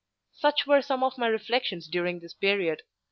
[0.33, 2.81] Such were some of my reflections about this period.